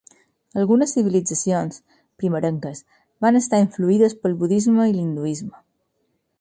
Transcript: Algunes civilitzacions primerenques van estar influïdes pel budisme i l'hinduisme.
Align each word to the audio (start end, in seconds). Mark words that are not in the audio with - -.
Algunes 0.61 0.93
civilitzacions 0.95 1.77
primerenques 2.23 2.83
van 3.27 3.39
estar 3.43 3.63
influïdes 3.67 4.19
pel 4.25 4.37
budisme 4.43 4.91
i 4.95 4.99
l'hinduisme. 4.99 5.65